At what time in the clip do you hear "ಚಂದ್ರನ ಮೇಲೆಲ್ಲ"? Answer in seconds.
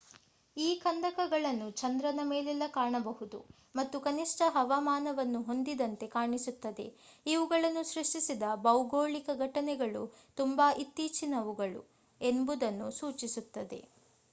1.71-2.65